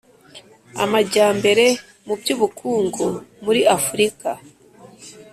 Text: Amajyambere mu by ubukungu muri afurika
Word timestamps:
Amajyambere 0.83 1.65
mu 2.05 2.13
by 2.19 2.29
ubukungu 2.35 3.05
muri 3.43 3.61
afurika 3.77 4.29